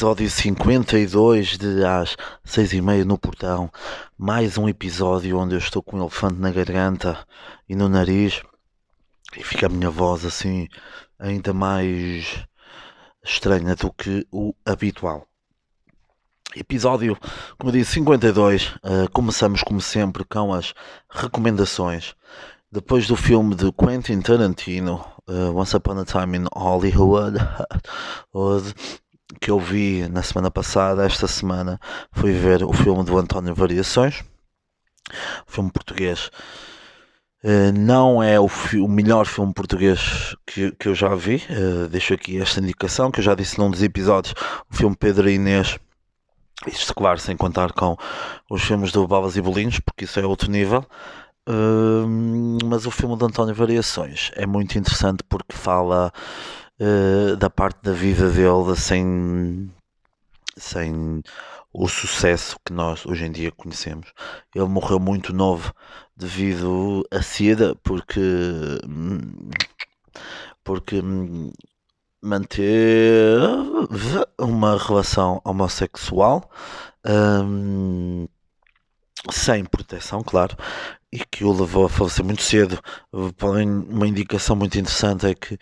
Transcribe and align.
episódio 0.00 0.30
52 0.30 1.58
de 1.58 1.84
às 1.84 2.16
6 2.42 2.72
e 2.72 2.80
meia 2.80 3.04
no 3.04 3.18
portão. 3.18 3.70
Mais 4.16 4.56
um 4.56 4.66
episódio 4.66 5.38
onde 5.38 5.54
eu 5.54 5.58
estou 5.58 5.82
com 5.82 5.98
um 5.98 6.00
elefante 6.00 6.40
na 6.40 6.50
garganta 6.50 7.26
e 7.68 7.76
no 7.76 7.86
nariz. 7.86 8.40
E 9.36 9.44
fica 9.44 9.66
a 9.66 9.68
minha 9.68 9.90
voz 9.90 10.24
assim 10.24 10.68
ainda 11.18 11.52
mais 11.52 12.42
estranha 13.22 13.76
do 13.76 13.92
que 13.92 14.26
o 14.32 14.54
habitual. 14.64 15.28
Episódio, 16.56 17.14
como 17.58 17.68
eu 17.68 17.78
disse, 17.78 17.92
52. 17.92 18.68
Uh, 18.76 19.10
começamos 19.12 19.62
como 19.62 19.82
sempre 19.82 20.24
com 20.24 20.54
as 20.54 20.72
recomendações. 21.10 22.16
Depois 22.72 23.08
do 23.08 23.16
filme 23.16 23.56
de 23.56 23.72
Quentin 23.72 24.20
Tarantino, 24.20 25.04
uh, 25.28 25.52
Once 25.52 25.76
Upon 25.76 25.98
a 25.98 26.04
Time 26.04 26.38
in 26.38 26.44
Hollywood, 26.54 27.36
que 29.40 29.50
eu 29.50 29.58
vi 29.58 30.06
na 30.08 30.22
semana 30.22 30.52
passada, 30.52 31.04
esta 31.04 31.26
semana, 31.26 31.80
fui 32.12 32.30
ver 32.30 32.62
o 32.62 32.72
filme 32.72 33.02
do 33.02 33.18
António 33.18 33.56
Variações, 33.56 34.22
filme 35.48 35.72
português. 35.72 36.30
Uh, 37.42 37.76
não 37.76 38.22
é 38.22 38.38
o, 38.38 38.48
o, 38.74 38.88
melhor 38.88 39.26
filme 39.26 39.52
português 39.52 40.36
que, 40.46 40.70
que 40.70 40.86
eu 40.86 40.94
já 40.94 41.12
vi. 41.16 41.42
Uh, 41.50 41.88
deixo 41.88 42.14
aqui 42.14 42.40
esta 42.40 42.60
indicação 42.60 43.10
que 43.10 43.18
eu 43.18 43.24
já 43.24 43.34
disse 43.34 43.58
num 43.58 43.68
dos 43.68 43.82
episódios. 43.82 44.32
O 44.72 44.76
filme 44.76 44.94
Pedro 44.94 45.28
e 45.28 45.34
Inês. 45.34 45.76
Isto, 46.68 46.94
claro, 46.94 47.18
sem 47.18 47.36
contar 47.36 47.72
com 47.72 47.96
os 48.48 48.62
filmes 48.62 48.92
do 48.92 49.08
Babas 49.08 49.34
e 49.34 49.40
Bolinhos, 49.40 49.80
porque 49.80 50.04
isso 50.04 50.20
é 50.20 50.24
outro 50.24 50.48
nível. 50.48 50.86
Mas 52.64 52.86
o 52.86 52.90
filme 52.90 53.16
de 53.16 53.24
António 53.24 53.54
Variações 53.54 54.30
é 54.34 54.46
muito 54.46 54.78
interessante 54.78 55.22
porque 55.28 55.56
fala 55.56 56.12
uh, 56.80 57.36
da 57.36 57.50
parte 57.50 57.82
da 57.82 57.92
vida 57.92 58.30
dele 58.30 58.76
sem, 58.76 59.70
sem 60.56 61.22
o 61.72 61.88
sucesso 61.88 62.56
que 62.64 62.72
nós 62.72 63.06
hoje 63.06 63.24
em 63.24 63.32
dia 63.32 63.50
conhecemos. 63.52 64.12
Ele 64.54 64.66
morreu 64.66 65.00
muito 65.00 65.32
novo 65.32 65.72
devido 66.16 67.06
a 67.10 67.22
SIDA, 67.22 67.74
porque, 67.82 68.20
porque 70.62 71.02
manter 72.22 73.38
uma 74.38 74.76
relação 74.76 75.40
homossexual 75.44 76.50
um, 77.06 78.28
sem 79.30 79.64
proteção, 79.64 80.22
claro, 80.22 80.56
e 81.12 81.18
que 81.24 81.44
o 81.44 81.52
levou 81.52 81.86
a 81.86 81.88
falecer 81.88 82.24
muito 82.24 82.42
cedo. 82.42 82.80
Uma 83.12 84.06
indicação 84.06 84.54
muito 84.56 84.78
interessante 84.78 85.26
é 85.26 85.34
que 85.34 85.58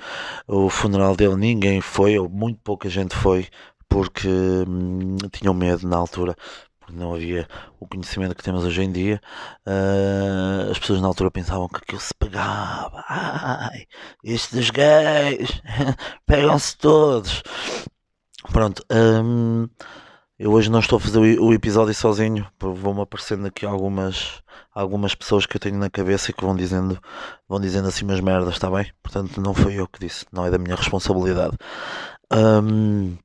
o 0.46 0.68
funeral 0.68 1.16
dele 1.16 1.36
ninguém 1.36 1.80
foi, 1.80 2.18
ou 2.18 2.28
muito 2.28 2.60
pouca 2.62 2.88
gente 2.88 3.14
foi, 3.16 3.48
porque 3.88 4.28
hum, 4.28 5.16
tinham 5.32 5.54
medo 5.54 5.88
na 5.88 5.96
altura. 5.96 6.36
Porque 6.78 6.94
não 6.96 7.14
havia 7.14 7.46
o 7.80 7.86
conhecimento 7.86 8.34
que 8.34 8.42
temos 8.42 8.64
hoje 8.64 8.82
em 8.82 8.92
dia, 8.92 9.20
uh, 9.66 10.70
as 10.70 10.78
pessoas 10.78 11.00
na 11.00 11.08
altura 11.08 11.30
pensavam 11.30 11.68
que 11.68 11.76
aquilo 11.78 12.00
se 12.00 12.14
pegava. 12.14 13.04
Ai, 13.08 13.86
estes 14.24 14.70
gays 14.70 15.62
pegam-se 16.26 16.76
todos. 16.78 17.42
Pronto. 18.52 18.84
Um, 18.90 19.68
eu 20.38 20.52
hoje 20.52 20.70
não 20.70 20.78
estou 20.78 20.98
a 20.98 21.00
fazer 21.00 21.18
o 21.18 21.52
episódio 21.52 21.92
sozinho, 21.94 22.46
vão-me 22.60 23.02
aparecendo 23.02 23.46
aqui 23.46 23.66
algumas, 23.66 24.42
algumas 24.72 25.14
pessoas 25.14 25.46
que 25.46 25.56
eu 25.56 25.60
tenho 25.60 25.76
na 25.78 25.90
cabeça 25.90 26.30
e 26.30 26.34
que 26.34 26.44
vão 26.44 26.54
dizendo, 26.54 26.98
vão 27.48 27.60
dizendo 27.60 27.88
assim 27.88 28.04
umas 28.04 28.20
merdas, 28.20 28.54
está 28.54 28.70
bem? 28.70 28.92
Portanto, 29.02 29.40
não 29.40 29.52
foi 29.52 29.74
eu 29.74 29.88
que 29.88 29.98
disse, 29.98 30.26
não 30.32 30.46
é 30.46 30.50
da 30.50 30.58
minha 30.58 30.76
responsabilidade. 30.76 31.56
Um, 32.32 33.16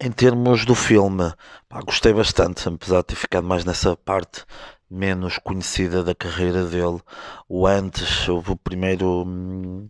em 0.00 0.10
termos 0.10 0.64
do 0.64 0.74
filme, 0.74 1.32
pá, 1.68 1.80
gostei 1.80 2.12
bastante, 2.12 2.68
apesar 2.68 2.98
de 2.98 3.04
ter 3.06 3.16
ficado 3.16 3.46
mais 3.46 3.64
nessa 3.64 3.96
parte 3.96 4.44
menos 4.90 5.38
conhecida 5.38 6.02
da 6.02 6.14
carreira 6.14 6.64
dele. 6.64 7.00
O 7.48 7.66
antes, 7.66 8.28
o 8.28 8.56
primeiro. 8.56 9.88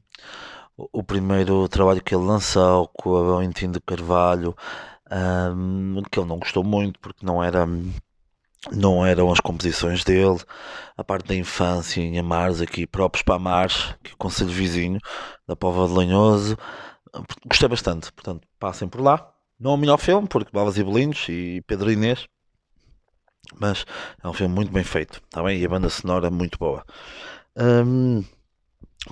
O 0.76 1.02
primeiro 1.02 1.68
trabalho 1.68 2.00
que 2.00 2.14
ele 2.14 2.24
lançou 2.24 2.86
com 2.88 3.16
a 3.16 3.22
Valentim 3.24 3.68
de 3.68 3.80
Carvalho, 3.80 4.54
um, 5.10 6.02
que 6.10 6.18
ele 6.18 6.28
não 6.28 6.38
gostou 6.38 6.64
muito 6.64 6.98
porque 7.00 7.24
não 7.24 7.42
era 7.42 7.66
não 8.72 9.06
eram 9.06 9.30
as 9.32 9.40
composições 9.40 10.02
dele, 10.04 10.40
a 10.96 11.04
parte 11.04 11.28
da 11.28 11.34
infância 11.34 12.00
em 12.00 12.18
Amares 12.18 12.60
aqui, 12.60 12.86
próprios 12.86 13.22
para 13.22 13.36
Amares, 13.36 13.94
que 14.02 14.10
é 14.10 14.14
o 14.14 14.16
Conselho 14.16 14.50
Vizinho, 14.50 15.00
da 15.46 15.54
Pova 15.54 15.86
de 15.86 15.94
Lanhoso, 15.94 16.58
gostei 17.46 17.68
bastante, 17.68 18.12
portanto 18.12 18.46
passem 18.58 18.88
por 18.88 19.00
lá. 19.00 19.32
Não 19.58 19.72
é 19.72 19.74
o 19.74 19.76
melhor 19.76 19.98
filme, 19.98 20.28
porque 20.28 20.52
Balas 20.52 20.76
e 20.78 20.84
Bolinhos 20.84 21.26
e 21.28 21.62
Pedro 21.66 21.90
Inês, 21.90 22.26
mas 23.58 23.84
é 24.22 24.28
um 24.28 24.32
filme 24.32 24.54
muito 24.54 24.72
bem 24.72 24.84
feito, 24.84 25.20
tá 25.30 25.42
bem? 25.42 25.60
E 25.60 25.64
a 25.64 25.68
banda 25.68 25.88
sonora 25.88 26.30
muito 26.30 26.58
boa. 26.58 26.84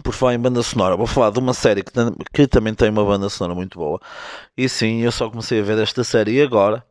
Por 0.02 0.12
falar 0.12 0.34
em 0.34 0.38
banda 0.38 0.62
sonora, 0.62 0.96
vou 0.96 1.06
falar 1.06 1.30
de 1.30 1.38
uma 1.38 1.54
série 1.54 1.82
que, 1.82 1.92
que, 2.32 2.46
também 2.46 2.74
tem 2.74 2.90
uma 2.90 3.04
banda 3.04 3.28
sonora 3.28 3.54
muito 3.54 3.78
boa. 3.78 4.00
E 4.56 4.68
sim, 4.68 5.00
eu 5.00 5.12
só 5.12 5.30
comecei 5.30 5.60
a 5.60 5.62
ver 5.62 5.78
esta 5.78 6.02
série 6.04 6.42
agora, 6.42 6.84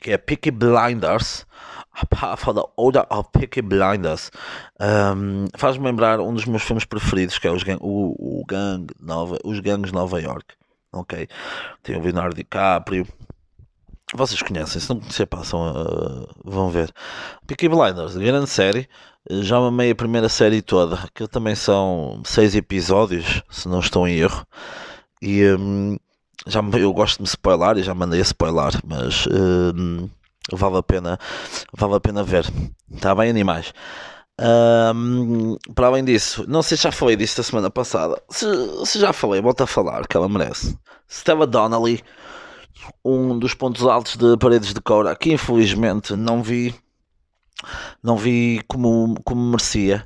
que 0.00 0.12
é 0.12 0.18
Peaky 0.18 0.50
Blinders. 0.50 1.46
For 2.38 2.54
the 2.54 2.62
Order 2.76 3.04
of 3.10 3.28
Peaky 3.32 3.60
Blinders 3.60 4.30
um, 4.80 5.46
faz-me 5.54 5.84
lembrar 5.84 6.20
um 6.20 6.32
dos 6.32 6.46
meus 6.46 6.62
filmes 6.62 6.86
preferidos 6.86 7.38
que 7.38 7.46
é 7.46 7.50
os, 7.50 7.62
o, 7.80 8.40
o 8.40 8.44
Gang 8.46 8.86
Nova, 8.98 9.36
Os 9.44 9.60
Gangues 9.60 9.92
Nova 9.92 10.18
York. 10.20 10.54
Ok, 10.90 11.28
tem 11.82 11.96
o 11.96 12.00
Leonardo 12.00 12.34
DiCaprio. 12.34 13.06
Vocês 14.14 14.40
conhecem, 14.42 14.80
se 14.80 14.88
não 14.90 15.00
conhecer, 15.00 15.26
passam 15.26 15.64
a, 15.64 16.26
vão 16.44 16.70
ver. 16.70 16.92
Peaky 17.46 17.68
Blinders, 17.68 18.16
grande 18.16 18.48
série. 18.48 18.88
Já 19.30 19.58
amei 19.58 19.92
a 19.92 19.94
primeira 19.94 20.28
série 20.28 20.62
toda. 20.62 20.96
Aquilo 20.96 21.28
também 21.28 21.54
são 21.54 22.20
seis 22.24 22.54
episódios, 22.54 23.42
se 23.50 23.68
não 23.68 23.80
estou 23.80 24.06
em 24.06 24.18
erro. 24.18 24.44
E 25.20 25.44
um, 25.52 25.96
já 26.46 26.60
eu 26.78 26.92
gosto 26.92 27.18
de 27.18 27.22
me 27.22 27.28
spoiler 27.28 27.78
e 27.78 27.82
já 27.82 27.94
mandei 27.94 28.18
a 28.18 28.22
spoiler, 28.22 28.72
mas 28.84 29.26
um, 29.28 30.08
vale 30.52 30.78
a 30.78 30.82
pena 30.82 31.18
vale 31.72 31.94
a 31.94 32.00
pena 32.00 32.24
ver. 32.24 32.44
Está 32.90 33.14
bem, 33.14 33.30
animais. 33.30 33.72
Um, 34.40 35.56
para 35.74 35.86
além 35.86 36.04
disso, 36.04 36.44
não 36.48 36.62
sei 36.62 36.76
se 36.76 36.84
já 36.84 36.92
falei 36.92 37.14
disso 37.14 37.36
da 37.36 37.42
semana 37.44 37.70
passada. 37.70 38.20
Se, 38.28 38.46
se 38.86 38.98
já 38.98 39.12
falei, 39.12 39.40
volto 39.40 39.62
a 39.62 39.66
falar 39.66 40.06
que 40.06 40.16
ela 40.16 40.28
merece. 40.28 40.76
Stella 41.08 41.46
Donnelly, 41.46 42.02
um 43.04 43.38
dos 43.38 43.54
pontos 43.54 43.86
altos 43.86 44.16
de 44.16 44.36
Paredes 44.38 44.74
de 44.74 44.80
Cora, 44.80 45.14
que 45.14 45.32
infelizmente 45.32 46.16
não 46.16 46.42
vi, 46.42 46.74
não 48.02 48.16
vi 48.16 48.62
como, 48.68 49.14
como 49.24 49.40
merecia. 49.50 50.04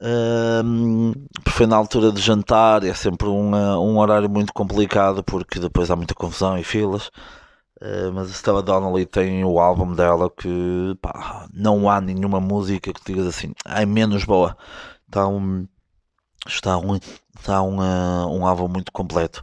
Um, 0.00 1.12
foi 1.48 1.66
na 1.66 1.76
altura 1.76 2.12
de 2.12 2.20
jantar, 2.20 2.84
é 2.84 2.94
sempre 2.94 3.28
um, 3.28 3.54
um 3.54 3.98
horário 3.98 4.30
muito 4.30 4.52
complicado 4.52 5.24
porque 5.24 5.58
depois 5.58 5.90
há 5.90 5.96
muita 5.96 6.14
confusão 6.14 6.56
e 6.56 6.64
filas. 6.64 7.10
Uh, 7.80 8.12
mas 8.12 8.28
a 8.30 8.32
Stella 8.32 8.62
Donnelly 8.62 9.06
tem 9.06 9.44
o 9.44 9.60
álbum 9.60 9.94
dela 9.94 10.28
que 10.30 10.96
pá, 11.00 11.46
não 11.52 11.88
há 11.88 12.00
nenhuma 12.00 12.40
música 12.40 12.92
que 12.92 13.04
digas 13.04 13.26
assim, 13.26 13.52
é 13.64 13.86
menos 13.86 14.24
boa. 14.24 14.56
Está 15.06 15.26
um, 15.28 15.66
está 16.46 16.76
um, 16.78 16.98
está 17.38 17.62
um, 17.62 17.78
uh, 17.78 18.26
um 18.28 18.46
álbum 18.46 18.68
muito 18.68 18.92
completo. 18.92 19.42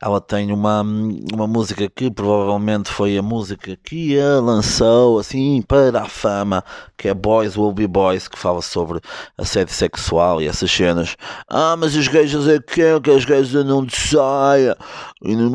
Ela 0.00 0.20
tem 0.20 0.52
uma, 0.52 0.82
uma 0.82 1.46
música 1.46 1.88
que 1.88 2.10
provavelmente 2.10 2.90
foi 2.90 3.16
a 3.16 3.22
música 3.22 3.76
que 3.82 4.20
a 4.20 4.40
lançou 4.40 5.18
assim 5.18 5.62
para 5.62 6.02
a 6.02 6.04
fama, 6.04 6.62
que 6.98 7.08
é 7.08 7.14
Boys 7.14 7.56
Will 7.56 7.72
Be 7.72 7.86
Boys, 7.86 8.28
que 8.28 8.38
fala 8.38 8.60
sobre 8.60 9.00
assédio 9.38 9.72
sexual 9.72 10.42
e 10.42 10.46
essas 10.46 10.70
cenas. 10.70 11.16
Ah, 11.48 11.76
mas 11.78 11.96
os 11.96 12.08
gays 12.08 12.34
é 12.46 12.60
que 12.60 12.82
é 12.82 13.00
que 13.00 13.10
as 13.10 13.24
gays 13.24 13.52
não 13.54 13.84
de 13.86 13.96
saia. 13.96 14.76
E 15.22 15.34
não, 15.34 15.50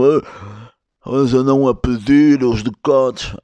mas 1.06 1.34
eu 1.34 1.44
não 1.44 1.68
a 1.68 1.76
pedir 1.76 2.44
os 2.44 2.64
decotes. 2.64 3.36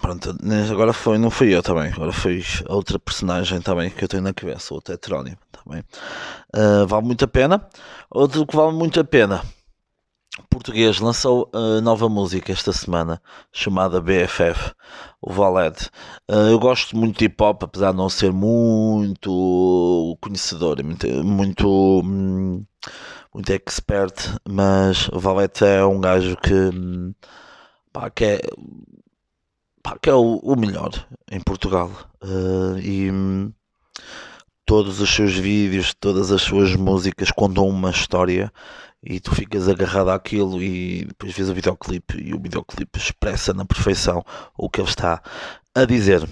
Pronto, 0.00 0.34
agora 0.72 0.92
foi, 0.94 1.18
não 1.18 1.30
fui 1.30 1.54
eu 1.54 1.62
também, 1.62 1.92
agora 1.92 2.10
foi 2.10 2.42
outra 2.68 2.98
personagem 2.98 3.60
também 3.60 3.90
que 3.90 4.02
eu 4.02 4.08
tenho 4.08 4.22
na 4.22 4.32
cabeça, 4.32 4.74
outro 4.74 4.94
heterónimo 4.94 5.36
também. 5.52 5.84
Uh, 6.56 6.86
vale 6.86 7.06
muito 7.06 7.24
a 7.24 7.28
pena. 7.28 7.68
Outro 8.10 8.46
que 8.46 8.56
vale 8.56 8.72
muito 8.72 8.98
a 8.98 9.04
pena 9.04 9.42
português 10.50 10.98
lançou 10.98 11.50
uh, 11.54 11.80
nova 11.80 12.08
música 12.08 12.52
esta 12.52 12.72
semana 12.72 13.20
chamada 13.52 14.00
BFF, 14.00 14.72
o 15.20 15.32
Valed. 15.32 15.90
Uh, 16.30 16.50
eu 16.50 16.58
gosto 16.58 16.96
muito 16.96 17.18
de 17.18 17.26
hip 17.26 17.42
hop, 17.42 17.62
apesar 17.62 17.92
de 17.92 17.98
não 17.98 18.08
ser 18.08 18.32
muito 18.32 20.16
conhecedor, 20.20 20.78
muito, 20.82 22.02
muito, 22.02 22.66
expert, 23.52 24.38
mas 24.48 25.08
o 25.08 25.18
Valete 25.20 25.64
é 25.64 25.84
um 25.84 26.00
gajo 26.00 26.36
que, 26.36 27.14
pá, 27.92 28.10
que 28.10 28.24
é, 28.24 28.40
pá, 29.82 29.96
que 30.00 30.10
é 30.10 30.14
o, 30.14 30.40
o, 30.42 30.56
melhor 30.56 30.90
em 31.30 31.40
Portugal. 31.40 31.90
Uh, 32.22 32.78
e 32.78 33.10
todos 34.64 35.00
os 35.00 35.14
seus 35.14 35.34
vídeos, 35.34 35.94
todas 35.94 36.32
as 36.32 36.42
suas 36.42 36.74
músicas 36.74 37.30
contam 37.30 37.68
uma 37.68 37.90
história 37.90 38.52
e 39.02 39.20
tu 39.20 39.34
ficas 39.34 39.68
agarrado 39.68 40.10
àquilo 40.10 40.62
e 40.62 41.04
depois 41.04 41.32
vês 41.34 41.50
o 41.50 41.54
videoclipe 41.54 42.16
e 42.18 42.34
o 42.34 42.40
videoclipe 42.40 42.98
expressa 42.98 43.52
na 43.52 43.64
perfeição 43.64 44.24
o 44.56 44.70
que 44.70 44.80
ele 44.80 44.88
está 44.88 45.22
a 45.74 45.84
dizer. 45.84 46.22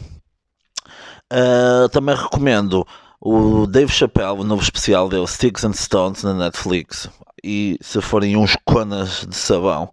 Uh, 1.33 1.89
também 1.91 2.15
recomendo 2.15 2.87
o 3.21 3.67
Dave 3.67 3.93
Chappelle, 3.93 4.41
o 4.41 4.45
novo 4.45 4.63
especial 4.63 5.09
dele, 5.09 5.27
Sticks 5.27 5.65
and 5.65 5.75
Stones, 5.75 6.23
na 6.23 6.35
Netflix. 6.35 7.09
E 7.45 7.79
se 7.81 8.01
forem 8.01 8.37
uns 8.37 8.57
conas 8.65 9.27
de 9.27 9.35
sabão 9.35 9.93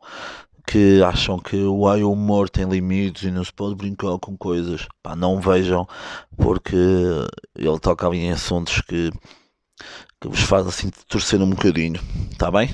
que 0.69 1.01
acham 1.01 1.39
que 1.39 1.56
o 1.56 2.12
humor 2.12 2.48
tem 2.48 2.69
limites 2.69 3.24
e 3.24 3.31
não 3.31 3.44
se 3.44 3.51
pode 3.51 3.74
brincar 3.74 4.19
com 4.19 4.38
coisas, 4.38 4.88
pá, 5.01 5.16
não 5.16 5.42
vejam, 5.42 5.88
porque 6.38 6.75
ele 7.56 7.80
toca 7.80 8.06
ali 8.06 8.19
em 8.19 8.31
assuntos 8.31 8.80
que, 8.81 9.10
que 10.21 10.27
vos 10.27 10.42
faz 10.42 10.68
assim 10.68 10.92
torcer 11.07 11.42
um 11.42 11.50
bocadinho, 11.50 12.00
está 12.31 12.51
bem? 12.51 12.69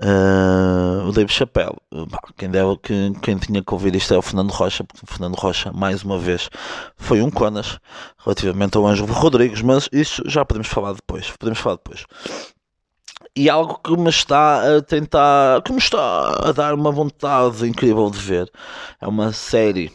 Uh, 0.00 1.06
o 1.06 1.12
David 1.12 1.30
Chappelle, 1.30 1.76
pá, 2.10 2.18
quem, 2.34 2.48
deve, 2.48 2.78
quem, 2.78 3.12
quem 3.12 3.36
tinha 3.36 3.62
que 3.62 3.74
ouvir 3.74 3.94
isto 3.94 4.14
é 4.14 4.16
o 4.16 4.22
Fernando 4.22 4.50
Rocha, 4.50 4.82
porque 4.82 5.04
o 5.04 5.06
Fernando 5.06 5.34
Rocha, 5.34 5.70
mais 5.70 6.02
uma 6.02 6.18
vez, 6.18 6.48
foi 6.96 7.20
um 7.20 7.30
conas 7.30 7.78
relativamente 8.24 8.74
ao 8.78 8.86
Ângelo 8.86 9.12
Rodrigues, 9.12 9.60
mas 9.60 9.86
isso 9.92 10.22
já 10.24 10.46
podemos 10.46 10.68
falar 10.68 10.94
depois. 10.94 11.30
Podemos 11.32 11.58
falar 11.58 11.76
depois 11.76 12.06
e 13.38 13.48
algo 13.48 13.78
que 13.78 13.96
me 13.96 14.10
está 14.10 14.78
a 14.78 14.82
tentar, 14.82 15.62
que 15.62 15.70
me 15.70 15.78
está 15.78 16.48
a 16.48 16.50
dar 16.50 16.74
uma 16.74 16.90
vontade 16.90 17.68
incrível 17.68 18.10
de 18.10 18.18
ver. 18.18 18.50
É 19.00 19.06
uma 19.06 19.32
série 19.32 19.92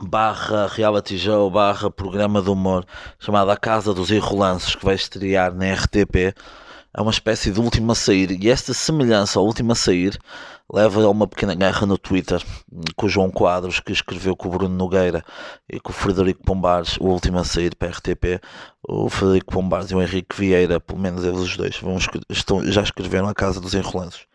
barra 0.00 0.66
reality 0.66 1.18
show 1.18 1.50
barra 1.50 1.90
programa 1.90 2.40
de 2.40 2.48
humor 2.48 2.86
chamada 3.18 3.52
A 3.52 3.56
Casa 3.56 3.92
dos 3.92 4.10
Enrolances 4.10 4.74
que 4.74 4.84
vai 4.84 4.94
estrear 4.94 5.54
na 5.54 5.74
RTP 5.74 6.34
é 6.98 7.00
uma 7.00 7.12
espécie 7.12 7.52
de 7.52 7.60
última 7.60 7.92
a 7.92 7.94
sair 7.94 8.32
e 8.42 8.50
esta 8.50 8.74
semelhança 8.74 9.38
ao 9.38 9.46
último 9.46 9.70
a 9.70 9.74
sair 9.76 10.18
leva 10.68 11.04
a 11.04 11.08
uma 11.08 11.28
pequena 11.28 11.54
guerra 11.54 11.86
no 11.86 11.96
Twitter 11.96 12.42
com 12.96 13.06
o 13.06 13.08
João 13.08 13.30
Quadros 13.30 13.78
que 13.78 13.92
escreveu 13.92 14.34
com 14.34 14.48
o 14.48 14.50
Bruno 14.50 14.74
Nogueira 14.74 15.24
e 15.70 15.78
com 15.78 15.92
o 15.92 15.94
Frederico 15.94 16.42
Pombares 16.42 16.96
o 16.96 17.06
último 17.06 17.38
a 17.38 17.44
sair 17.44 17.76
para 17.76 17.86
a 17.86 17.90
RTP 17.92 18.42
o 18.88 19.08
Frederico 19.08 19.52
Pombares 19.52 19.92
e 19.92 19.94
o 19.94 20.02
Henrique 20.02 20.34
Vieira 20.36 20.80
pelo 20.80 20.98
menos 20.98 21.22
eles 21.22 21.38
os 21.38 21.56
dois 21.56 21.78
vão, 21.78 21.98
estão, 22.28 22.64
já 22.66 22.82
escreveram 22.82 23.28
a 23.28 23.34
Casa 23.34 23.60
dos 23.60 23.74
Enrolanços 23.74 24.26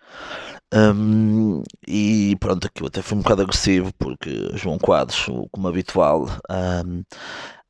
um, 0.73 1.61
e 1.87 2.35
pronto, 2.39 2.65
aquilo 2.65 2.87
até 2.87 3.01
foi 3.01 3.17
um 3.17 3.21
bocado 3.21 3.43
agressivo 3.43 3.93
porque 3.99 4.49
João 4.55 4.79
Quadros, 4.79 5.27
como 5.51 5.67
habitual, 5.67 6.27
um, 6.49 7.03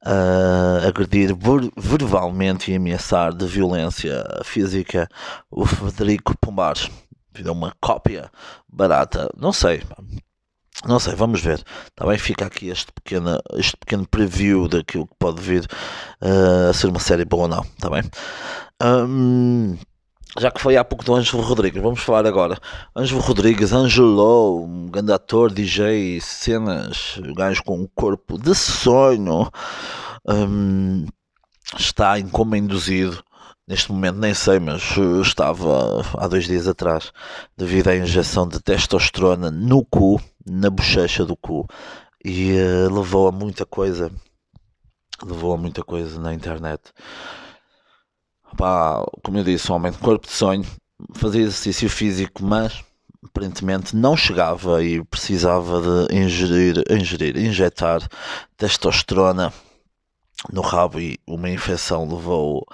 a 0.06 0.88
agredir 0.88 1.36
verbalmente 1.78 2.72
e 2.72 2.76
ameaçar 2.76 3.34
de 3.34 3.46
violência 3.46 4.24
física 4.44 5.08
o 5.50 5.66
Frederico 5.66 6.38
Pombares. 6.38 6.90
Deu 7.32 7.54
uma 7.54 7.74
cópia 7.82 8.30
barata, 8.68 9.30
não 9.36 9.52
sei, 9.52 9.82
não 10.86 11.00
sei, 11.00 11.16
vamos 11.16 11.42
ver. 11.42 11.64
Também 11.96 12.18
fica 12.18 12.46
aqui 12.46 12.70
este 12.70 12.92
pequeno, 12.92 13.40
este 13.54 13.78
pequeno 13.78 14.08
preview 14.08 14.68
daquilo 14.68 15.08
que 15.08 15.16
pode 15.18 15.42
vir 15.42 15.66
uh, 16.22 16.70
a 16.70 16.74
ser 16.74 16.88
uma 16.88 17.00
série 17.00 17.26
boa 17.26 17.44
ou 17.44 17.50
não, 17.50 17.62
está 17.62 17.90
bem? 17.90 18.04
Um, 18.82 19.78
já 20.40 20.50
que 20.50 20.60
foi 20.60 20.78
há 20.78 20.84
pouco 20.84 21.06
do 21.06 21.14
Ângelo 21.14 21.44
Rodrigues, 21.44 21.82
vamos 21.82 22.00
falar 22.00 22.26
agora. 22.26 22.58
Ângelo 22.96 23.22
Rodrigues, 23.22 23.72
Angelo, 23.72 24.64
um 24.64 24.88
grande 24.88 25.12
ator, 25.14 25.52
DJ, 25.52 26.20
cenas, 26.22 27.20
gajo 27.36 27.64
com 27.64 27.80
um 27.82 27.88
corpo 27.94 28.38
de 28.38 28.56
sonho, 28.56 29.50
um, 30.28 31.06
está 31.78 32.20
em 32.20 32.28
coma 32.28 32.58
induzido. 32.58 33.24
Neste 33.68 33.92
momento 33.92 34.18
nem 34.18 34.34
sei, 34.34 34.60
mas 34.60 34.84
estava 35.22 36.02
há 36.18 36.28
dois 36.28 36.46
dias 36.46 36.68
atrás, 36.68 37.14
devido 37.56 37.88
à 37.90 37.96
injeção 37.96 38.46
de 38.48 38.60
testosterona 38.60 39.50
no 39.50 39.86
cu, 39.86 40.20
na 40.46 40.70
bochecha 40.70 41.24
do 41.24 41.38
cu, 41.38 41.66
e 42.26 42.54
uh, 42.54 42.94
levou 42.94 43.28
a 43.28 43.32
muita 43.32 43.66
coisa. 43.66 44.12
Levou 45.24 45.54
a 45.54 45.58
muita 45.58 45.84
coisa 45.84 46.20
na 46.20 46.34
internet 46.34 46.92
pá, 48.56 49.04
como 49.24 49.38
eu 49.38 49.44
disse, 49.44 49.72
um 49.72 49.76
homem 49.76 49.92
de 49.92 49.98
corpo 49.98 50.28
de 50.28 50.34
sonho, 50.34 50.66
fazia 51.14 51.42
exercício 51.42 51.90
físico, 51.90 52.44
mas 52.44 52.84
aparentemente 53.26 53.96
não 53.96 54.16
chegava 54.16 54.84
e 54.84 55.04
precisava 55.06 55.82
de 55.82 56.16
ingerir, 56.16 56.84
ingerir 56.90 57.38
injetar 57.38 58.02
testosterona 58.58 59.54
no 60.52 60.62
rabo 60.62 61.00
e 61.00 61.18
uma 61.26 61.50
infecção 61.50 62.08
levou 62.08 62.66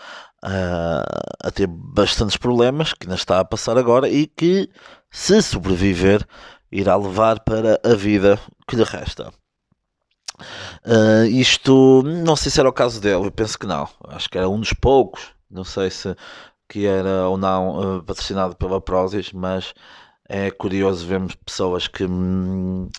a, 0.44 1.04
a 1.44 1.52
ter 1.52 1.68
bastantes 1.68 2.38
problemas 2.38 2.94
que 2.94 3.06
ainda 3.06 3.16
está 3.16 3.40
a 3.40 3.46
passar 3.46 3.78
agora 3.78 4.10
e 4.10 4.25
que, 4.25 4.70
se 5.12 5.42
sobreviver, 5.42 6.25
irá 6.72 6.96
levar 6.96 7.42
para 7.42 7.80
a 7.84 7.94
vida 7.94 8.40
que 8.68 8.75
lhe 8.75 8.84
resta. 8.84 9.32
Uh, 10.86 11.25
isto 11.25 12.02
não 12.04 12.36
sei 12.36 12.50
se 12.52 12.60
era 12.60 12.70
o 12.70 12.74
caso 12.74 13.02
dele, 13.02 13.25
eu 13.25 13.32
penso 13.32 13.60
que 13.60 13.68
não. 13.68 13.88
Acho 14.08 14.30
que 14.30 14.38
era 14.38 14.50
um 14.50 14.60
dos 14.60 14.74
poucos 14.74 15.34
não 15.50 15.63
sei 15.63 15.90
se 15.90 16.16
que 16.68 16.86
era 16.86 17.28
ou 17.28 17.38
não 17.38 17.98
uh, 17.98 18.04
patrocinado 18.04 18.56
pela 18.56 18.80
Prozis, 18.80 19.34
mas 19.34 19.74
é 20.28 20.51
curioso 20.51 21.07
vermos 21.07 21.34
pessoas 21.36 21.88
que 21.88 22.04
uh, 22.04 22.90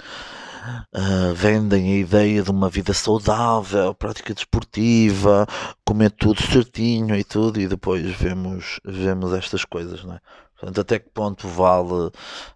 vendem 1.34 1.92
a 1.92 1.96
ideia 1.98 2.42
de 2.42 2.50
uma 2.50 2.68
vida 2.68 2.92
saudável, 2.92 3.94
prática 3.94 4.34
desportiva, 4.34 5.46
comer 5.84 6.10
tudo 6.10 6.42
certinho 6.42 7.14
e 7.14 7.22
tudo, 7.22 7.60
e 7.60 7.68
depois 7.68 8.04
vemos, 8.16 8.80
vemos 8.84 9.32
estas 9.32 9.64
coisas, 9.64 10.04
não 10.04 10.14
é? 10.14 10.20
Portanto, 10.60 10.80
até 10.82 10.98
que 10.98 11.08
ponto 11.08 11.48
vale 11.48 12.10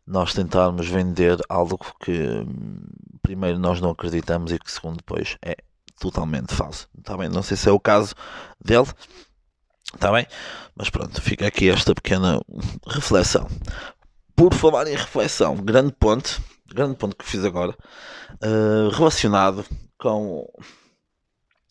nós 0.06 0.35
tentarmos 0.35 0.87
vender 0.87 1.38
algo 1.49 1.79
que 2.00 2.12
hum, 2.12 2.82
primeiro 3.23 3.58
nós 3.58 3.81
não 3.81 3.91
acreditamos 3.91 4.52
e 4.52 4.58
que 4.58 4.70
segundo 4.70 4.99
depois 4.99 5.38
é 5.43 5.56
totalmente 5.99 6.55
falso. 6.55 6.87
Tá 7.02 7.17
bem? 7.17 7.31
Não 7.31 7.43
sei 7.43 7.56
se 7.56 7.67
é 7.67 7.73
o 7.73 7.81
caso 7.81 8.14
dele, 8.62 8.88
Está 9.94 10.12
bem? 10.12 10.26
Mas 10.75 10.91
pronto, 10.91 11.20
fica 11.23 11.46
aqui 11.46 11.70
esta 11.70 11.94
pequena 11.94 12.41
reflexão. 12.87 13.49
Por 14.37 14.52
falar 14.52 14.87
em 14.88 14.96
reflexão, 14.96 15.56
grande 15.56 15.93
ponto, 15.93 16.43
grande 16.67 16.96
ponto 16.96 17.17
que 17.17 17.25
fiz 17.25 17.44
agora, 17.44 17.76
uh, 18.43 18.88
relacionado 18.91 19.64
com 19.96 20.46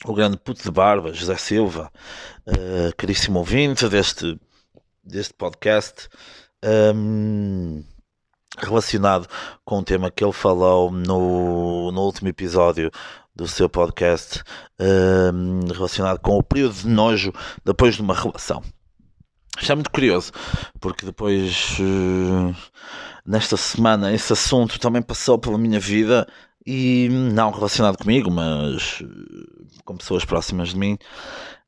o 0.05 0.13
grande 0.13 0.37
puto 0.37 0.63
de 0.63 0.71
barba, 0.71 1.13
José 1.13 1.35
Silva, 1.35 1.91
uh, 2.47 2.95
caríssimo 2.97 3.39
ouvinte 3.39 3.87
deste, 3.89 4.39
deste 5.03 5.33
podcast, 5.33 6.07
um, 6.95 7.83
relacionado 8.57 9.27
com 9.65 9.79
o 9.79 9.83
tema 9.83 10.09
que 10.09 10.23
ele 10.23 10.33
falou 10.33 10.91
no, 10.91 11.91
no 11.91 12.01
último 12.01 12.29
episódio 12.29 12.89
do 13.35 13.47
seu 13.47 13.67
podcast 13.67 14.41
uh, 14.79 15.73
relacionado 15.73 16.19
com 16.19 16.37
o 16.37 16.43
período 16.43 16.75
de 16.75 16.87
nojo 16.87 17.33
depois 17.65 17.95
de 17.95 18.01
uma 18.01 18.13
relação. 18.13 18.63
Isto 19.59 19.71
é 19.71 19.75
muito 19.75 19.91
curioso, 19.91 20.31
porque 20.79 21.05
depois, 21.05 21.77
uh, 21.79 22.55
nesta 23.25 23.55
semana, 23.55 24.11
esse 24.11 24.33
assunto 24.33 24.79
também 24.79 25.01
passou 25.01 25.37
pela 25.37 25.57
minha 25.57 25.79
vida 25.79 26.27
e 26.65 27.09
não 27.09 27.51
relacionado 27.51 27.97
comigo, 27.97 28.31
mas 28.31 29.01
uh, 29.01 29.83
com 29.85 29.97
pessoas 29.97 30.25
próximas 30.25 30.69
de 30.69 30.77
mim, 30.77 30.97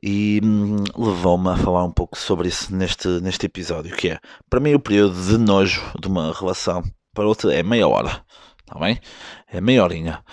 e 0.01 0.39
um, 0.43 0.84
levou-me 0.98 1.50
a 1.50 1.57
falar 1.57 1.84
um 1.84 1.91
pouco 1.91 2.17
sobre 2.17 2.48
isso 2.48 2.74
neste, 2.75 3.07
neste 3.22 3.45
episódio, 3.45 3.95
que 3.95 4.10
é, 4.10 4.19
para 4.50 4.60
mim 4.60 4.74
o 4.74 4.79
período 4.79 5.22
de 5.22 5.38
nojo 5.38 5.81
de 6.00 6.07
uma 6.07 6.34
relação, 6.34 6.84
para 7.13 7.27
outra 7.27 7.53
é 7.53 7.62
meia 7.62 7.88
hora, 7.88 8.24
está 8.60 8.79
bem? 8.79 9.00
É 9.48 9.62
meia 9.62 9.84
horinha. 9.84 10.24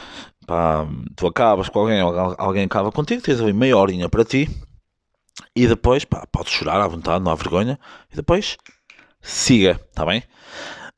Pá, 0.46 0.86
tu 1.16 1.26
acabas 1.26 1.68
com 1.68 1.80
alguém, 1.80 2.00
alguém 2.00 2.64
acaba 2.64 2.90
contigo, 2.90 3.22
tens 3.22 3.40
ali 3.40 3.52
meia 3.52 3.76
horinha 3.76 4.08
para 4.08 4.24
ti 4.24 4.48
e 5.54 5.66
depois, 5.66 6.04
pá, 6.04 6.26
podes 6.30 6.52
chorar 6.52 6.80
à 6.80 6.88
vontade, 6.88 7.24
não 7.24 7.32
há 7.32 7.34
vergonha, 7.34 7.78
e 8.12 8.16
depois 8.16 8.56
siga, 9.20 9.80
está 9.90 10.04
bem? 10.04 10.22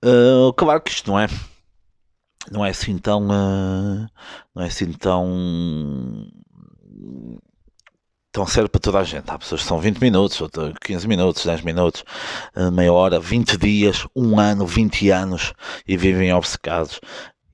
Uh, 0.04 0.52
claro 0.54 0.80
que 0.80 0.90
isto 0.90 1.10
não 1.10 1.18
é 1.18 1.26
não 2.50 2.64
é 2.64 2.70
assim 2.70 2.98
tão 2.98 3.26
uh, 3.26 4.06
não 4.54 4.62
é 4.62 4.66
assim 4.66 4.92
tão 4.92 6.26
tão 8.30 8.46
sério 8.46 8.68
para 8.68 8.80
toda 8.80 8.98
a 8.98 9.04
gente. 9.04 9.30
Há 9.30 9.38
pessoas 9.38 9.62
que 9.62 9.68
são 9.68 9.78
20 9.78 9.98
minutos, 10.00 10.40
outras 10.40 10.74
15 10.82 11.06
minutos, 11.06 11.46
10 11.46 11.62
minutos, 11.62 12.04
uh, 12.56 12.70
meia 12.70 12.92
hora, 12.92 13.20
20 13.20 13.56
dias, 13.56 14.06
um 14.14 14.38
ano, 14.38 14.66
20 14.66 15.08
anos 15.10 15.54
e 15.86 15.96
vivem 15.96 16.32
obcecados 16.34 17.00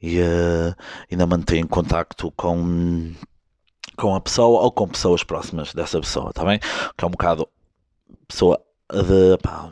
e 0.00 0.21
uh, 0.21 0.75
ainda 1.11 1.26
mantém 1.26 1.66
contacto 1.66 2.33
com, 2.33 3.12
com 3.97 4.14
a 4.14 4.21
pessoa 4.21 4.62
ou 4.62 4.73
com 4.73 4.88
pessoas 4.88 5.23
próximas 5.23 5.75
dessa 5.75 6.00
pessoa, 6.00 6.33
tá 6.33 6.45
bem? 6.45 6.59
Que 6.97 7.04
é 7.04 7.07
um 7.07 7.11
bocado 7.11 7.49
pessoa 8.26 8.61
de. 8.90 9.37
Pá, 9.42 9.71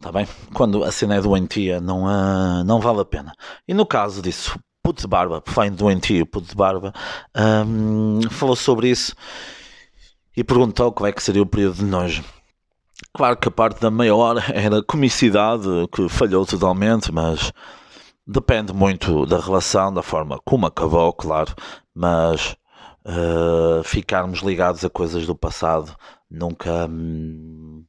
tá 0.00 0.12
bem? 0.12 0.26
Quando 0.54 0.84
a 0.84 0.92
cena 0.92 1.16
é 1.16 1.20
doentia, 1.20 1.80
não, 1.80 2.04
uh, 2.04 2.62
não 2.64 2.80
vale 2.80 3.00
a 3.00 3.04
pena. 3.04 3.32
E 3.66 3.74
no 3.74 3.86
caso 3.86 4.22
disso, 4.22 4.58
puto 4.82 5.00
de 5.00 5.08
barba, 5.08 5.42
em 5.66 5.72
doentio, 5.72 6.26
puto 6.26 6.48
de 6.48 6.54
barba, 6.54 6.92
um, 7.66 8.20
falou 8.30 8.54
sobre 8.54 8.90
isso 8.90 9.14
e 10.36 10.44
perguntou 10.44 10.92
qual 10.92 11.08
é 11.08 11.12
que 11.12 11.22
seria 11.22 11.42
o 11.42 11.46
período 11.46 11.76
de 11.76 11.84
nojo. 11.84 12.22
Claro 13.12 13.36
que 13.36 13.48
a 13.48 13.50
parte 13.50 13.80
da 13.80 13.90
maior 13.90 14.36
era 14.52 14.82
comicidade, 14.82 15.66
que 15.92 16.08
falhou 16.08 16.44
totalmente, 16.44 17.10
mas 17.10 17.52
depende 18.26 18.72
muito 18.72 19.26
da 19.26 19.38
relação, 19.38 19.92
da 19.92 20.02
forma 20.02 20.40
como 20.44 20.66
acabou, 20.66 21.12
claro, 21.12 21.54
mas 21.94 22.56
uh, 23.04 23.82
ficarmos 23.84 24.40
ligados 24.40 24.84
a 24.84 24.90
coisas 24.90 25.26
do 25.26 25.34
passado 25.34 25.94
nunca, 26.30 26.86
hum, 26.86 27.84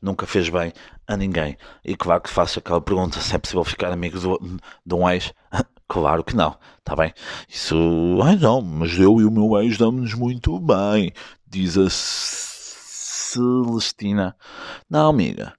nunca 0.00 0.26
fez 0.26 0.48
bem 0.48 0.72
a 1.06 1.16
ninguém. 1.16 1.56
E 1.84 1.96
claro 1.96 2.22
que 2.22 2.30
faço 2.30 2.58
aquela 2.58 2.80
pergunta 2.80 3.20
se 3.20 3.34
é 3.34 3.38
possível 3.38 3.64
ficar 3.64 3.92
amigo 3.92 4.18
do, 4.18 4.38
de 4.84 4.94
um 4.94 5.08
ex. 5.08 5.32
Claro 5.92 6.22
que 6.22 6.36
não, 6.36 6.56
está 6.78 6.94
bem? 6.94 7.12
Isso, 7.48 7.74
ai 8.22 8.36
não, 8.36 8.62
mas 8.62 8.96
eu 8.96 9.20
e 9.20 9.24
o 9.24 9.30
meu 9.30 9.60
ex 9.60 9.76
damos-nos 9.76 10.14
muito 10.14 10.56
bem, 10.60 11.12
diz 11.44 11.76
a 11.76 11.88
Celestina. 13.30 14.36
Não, 14.88 15.10
amiga, 15.10 15.52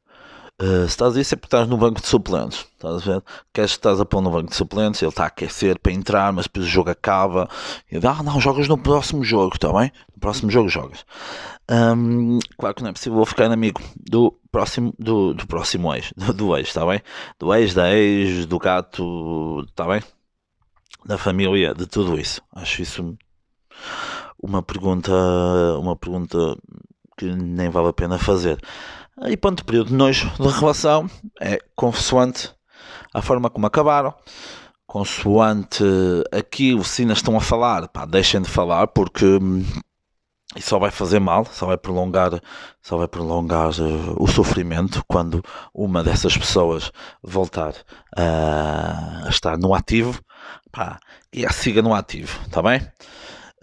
Uh, 0.61 0.81
se 0.81 0.89
estás 0.89 1.17
a 1.17 1.21
isso 1.21 1.33
é 1.33 1.37
porque 1.37 1.47
estás 1.47 1.67
no 1.67 1.75
banco 1.75 1.99
de 1.99 2.07
suplentes. 2.07 2.67
Estás 2.73 2.95
a 2.95 3.13
ver? 3.13 3.23
Queres 3.51 3.71
que 3.71 3.77
estás 3.79 3.99
a 3.99 4.05
pôr 4.05 4.21
no 4.21 4.29
banco 4.29 4.51
de 4.51 4.55
suplentes, 4.55 5.01
ele 5.01 5.09
está 5.09 5.23
a 5.23 5.27
aquecer 5.27 5.79
para 5.79 5.91
entrar, 5.91 6.31
mas 6.31 6.45
depois 6.45 6.67
o 6.67 6.69
jogo 6.69 6.91
acaba. 6.91 7.49
E 7.91 7.95
ele, 7.95 8.05
ah, 8.05 8.21
não, 8.21 8.39
jogas 8.39 8.67
no 8.67 8.77
próximo 8.77 9.23
jogo, 9.23 9.55
está 9.55 9.73
bem? 9.73 9.91
No 10.13 10.19
próximo 10.19 10.51
jogo 10.51 10.69
jogas. 10.69 11.03
Um, 11.67 12.37
claro 12.59 12.75
que 12.75 12.83
não 12.83 12.91
é 12.91 12.93
possível 12.93 13.25
ficar 13.25 13.51
amigo 13.51 13.81
do 13.95 14.37
próximo, 14.51 14.93
do, 14.99 15.33
do 15.33 15.47
próximo 15.47 15.91
ex, 15.95 16.13
do, 16.17 16.31
do 16.31 16.55
ex, 16.55 16.67
está 16.67 16.85
bem? 16.85 17.01
Do 17.39 17.53
ex, 17.55 17.73
da 17.73 17.91
ex, 17.91 18.45
do 18.45 18.59
gato, 18.59 19.65
está 19.67 19.87
bem? 19.87 20.03
Da 21.03 21.17
família, 21.17 21.73
de 21.73 21.87
tudo 21.87 22.19
isso. 22.19 22.39
Acho 22.53 22.83
isso 22.83 23.17
uma 24.41 24.61
pergunta, 24.61 25.11
uma 25.79 25.95
pergunta 25.95 26.37
que 27.17 27.25
nem 27.25 27.69
vale 27.69 27.89
a 27.89 27.93
pena 27.93 28.19
fazer. 28.19 28.59
E 29.27 29.37
ponto, 29.37 29.63
período 29.63 29.89
de 29.89 29.93
nojo 29.93 30.31
de 30.39 30.47
relação 30.47 31.07
é 31.39 31.59
consoante 31.75 32.51
a 33.13 33.21
forma 33.21 33.51
como 33.51 33.67
acabaram, 33.67 34.13
consoante 34.87 35.83
aquilo 36.31 36.83
se 36.83 37.03
ainda 37.03 37.13
estão 37.13 37.37
a 37.37 37.41
falar, 37.41 37.87
pá, 37.89 38.05
deixem 38.05 38.41
de 38.41 38.49
falar 38.49 38.87
porque 38.87 39.25
hum, 39.25 39.63
isso 40.55 40.69
só 40.69 40.79
vai 40.79 40.89
fazer 40.89 41.19
mal, 41.19 41.45
só 41.45 41.67
vai 41.67 41.77
prolongar, 41.77 42.41
só 42.81 42.97
vai 42.97 43.07
prolongar 43.07 43.69
uh, 43.69 44.15
o 44.17 44.27
sofrimento 44.27 45.03
quando 45.07 45.43
uma 45.73 46.03
dessas 46.03 46.35
pessoas 46.35 46.91
voltar 47.21 47.73
uh, 48.17 49.25
a 49.25 49.29
estar 49.29 49.57
no 49.57 49.73
ativo, 49.73 50.19
pá, 50.71 50.99
e 51.31 51.45
a 51.45 51.51
siga 51.51 51.81
no 51.81 51.93
ativo, 51.93 52.39
tá 52.49 52.61
bem? 52.61 52.81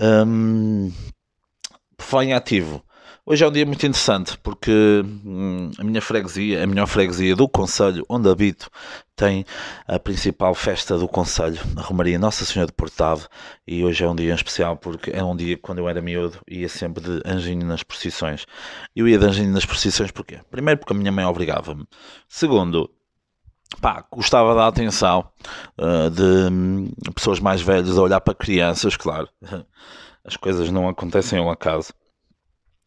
Um, 0.01 0.93
foi 1.99 2.27
em 2.27 2.33
ativo, 2.33 2.83
Hoje 3.31 3.45
é 3.45 3.47
um 3.47 3.53
dia 3.53 3.67
muito 3.67 3.85
interessante 3.85 4.39
porque 4.39 5.05
hum, 5.05 5.71
a 5.79 5.85
minha 5.85 6.01
freguesia, 6.01 6.65
a 6.65 6.67
melhor 6.67 6.87
freguesia 6.87 7.37
do 7.37 7.47
Conselho 7.47 8.03
onde 8.09 8.27
habito, 8.27 8.71
tem 9.15 9.45
a 9.87 9.99
principal 9.99 10.55
festa 10.55 10.97
do 10.97 11.07
Conselho, 11.07 11.61
a 11.77 11.83
Romaria 11.83 12.19
Nossa 12.19 12.47
Senhora 12.47 12.69
de 12.69 12.73
Portado. 12.73 13.29
E 13.67 13.85
hoje 13.85 14.03
é 14.03 14.09
um 14.09 14.17
dia 14.17 14.33
especial 14.33 14.79
porque 14.79 15.11
é 15.11 15.23
um 15.23 15.37
dia 15.37 15.57
que 15.57 15.61
quando 15.61 15.81
eu 15.81 15.89
era 15.91 16.01
miúdo 16.01 16.39
ia 16.49 16.71
sempre 16.71 17.05
de 17.05 17.21
anjinho 17.23 17.67
nas 17.67 17.83
procissões. 17.83 18.47
Eu 18.97 19.07
ia 19.07 19.19
de 19.19 19.27
anjinho 19.27 19.53
nas 19.53 19.67
procissões 19.67 20.11
porquê? 20.11 20.41
Primeiro 20.51 20.81
porque 20.81 20.95
a 20.95 20.97
minha 20.97 21.13
mãe 21.13 21.27
obrigava-me. 21.27 21.87
Segundo, 22.27 22.91
pá, 23.79 24.07
gostava 24.11 24.55
da 24.55 24.69
atenção 24.69 25.31
uh, 25.77 26.09
de 26.09 26.51
um, 26.51 26.91
pessoas 27.15 27.41
mais 27.41 27.61
velhas 27.61 27.99
a 27.99 28.01
olhar 28.01 28.23
para 28.23 28.33
crianças, 28.33 28.97
claro. 28.97 29.29
As 30.25 30.35
coisas 30.35 30.71
não 30.71 30.89
acontecem 30.89 31.39
ao 31.39 31.51
acaso. 31.51 31.93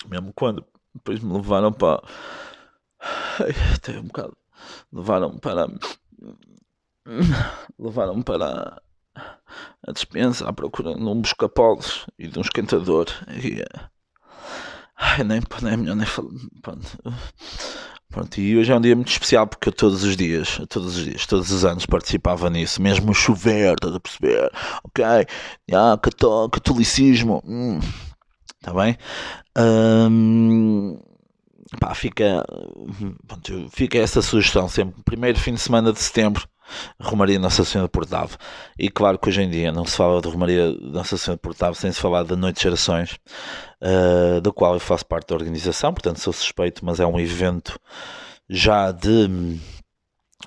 Mesmo 0.07 0.33
quando 0.33 0.65
depois 0.93 1.19
me 1.19 1.33
levaram 1.33 1.71
para. 1.71 2.01
Até 3.75 3.99
um 3.99 4.03
bocado. 4.03 4.37
Levaram 4.91 5.37
para. 5.37 5.67
Levaram 7.79 8.21
para 8.21 8.81
a 9.85 9.91
dispensa 9.91 10.47
à 10.47 10.53
procura 10.53 10.93
de 10.93 11.03
um 11.03 11.21
busca-polos 11.21 12.05
e 12.17 12.27
de 12.27 12.37
um 12.37 12.41
esquentador. 12.41 13.07
E, 13.27 13.63
ai, 14.95 15.23
nem, 15.23 15.41
nem 15.61 15.73
é 15.73 15.77
melhor 15.77 15.95
nem 15.95 16.05
falar. 16.05 16.29
Pronto, 18.09 18.41
e 18.41 18.57
hoje 18.57 18.71
é 18.71 18.75
um 18.75 18.81
dia 18.81 18.95
muito 18.95 19.09
especial 19.09 19.47
porque 19.47 19.69
eu 19.69 19.73
todos 19.73 20.03
os 20.03 20.17
dias, 20.17 20.59
todos 20.67 20.97
os 20.97 21.05
dias, 21.05 21.25
todos 21.25 21.49
os 21.49 21.63
anos 21.63 21.85
participava 21.85 22.49
nisso, 22.49 22.81
mesmo 22.81 23.13
chover, 23.13 23.73
estás 23.73 23.95
a 23.95 23.99
perceber? 24.01 24.51
Ok, 24.83 25.05
yeah, 25.69 25.97
catolicismo, 26.51 27.41
hum, 27.45 27.79
tá 28.61 28.73
bem? 28.73 28.97
Pá, 31.79 31.93
fica, 31.95 32.45
pronto, 33.27 33.69
fica 33.71 33.97
essa 33.97 34.21
sugestão 34.21 34.67
sempre. 34.67 35.01
Primeiro 35.03 35.39
fim 35.39 35.53
de 35.53 35.59
semana 35.59 35.91
de 35.91 35.99
setembro, 35.99 36.47
Romaria 36.99 37.39
Nossa 37.39 37.63
Senhora 37.63 37.87
de 37.87 37.91
Portavo. 37.91 38.37
E 38.77 38.89
claro 38.89 39.17
que 39.17 39.29
hoje 39.29 39.41
em 39.41 39.49
dia 39.49 39.71
não 39.71 39.85
se 39.85 39.95
fala 39.95 40.21
de 40.21 40.29
Romaria 40.29 40.71
Nossa 40.81 41.17
Senhora 41.17 41.37
de 41.37 41.41
Portavo 41.41 41.75
sem 41.75 41.91
se 41.91 41.99
falar 41.99 42.23
da 42.23 42.35
Noite 42.35 42.57
de 42.57 42.63
Gerações, 42.63 43.17
uh, 43.81 44.41
do 44.41 44.53
qual 44.53 44.73
eu 44.73 44.79
faço 44.79 45.05
parte 45.05 45.27
da 45.27 45.35
organização, 45.35 45.93
portanto 45.93 46.19
sou 46.19 46.33
suspeito, 46.33 46.85
mas 46.85 46.99
é 46.99 47.05
um 47.05 47.19
evento 47.19 47.79
já 48.49 48.91
de, 48.91 49.57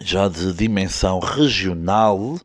já 0.01 0.29
de 0.29 0.53
dimensão 0.53 1.19
regional, 1.19 2.39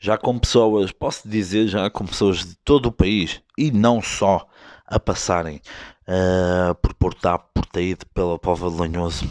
já 0.00 0.16
com 0.16 0.38
pessoas, 0.38 0.92
posso 0.92 1.28
dizer, 1.28 1.68
já 1.68 1.90
com 1.90 2.06
pessoas 2.06 2.38
de 2.38 2.54
todo 2.64 2.86
o 2.86 2.92
país 2.92 3.40
e 3.56 3.70
não 3.70 4.00
só 4.00 4.46
a 4.90 4.98
passarem 4.98 5.62
uh, 6.08 6.74
por 6.82 6.92
Portar 6.94 7.38
Portaíde 7.54 8.04
pela 8.12 8.38
Pova 8.38 8.68
de 8.68 8.76
Lanhoso 8.76 9.30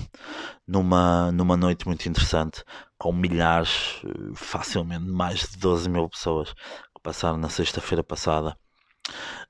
numa, 0.65 1.31
numa 1.31 1.57
noite 1.57 1.85
muito 1.85 2.07
interessante 2.07 2.63
com 2.97 3.11
milhares, 3.11 4.01
facilmente 4.35 5.05
mais 5.05 5.39
de 5.39 5.57
12 5.57 5.89
mil 5.89 6.07
pessoas 6.09 6.53
que 6.53 7.01
passaram 7.03 7.37
na 7.37 7.49
sexta-feira 7.49 8.03
passada 8.03 8.55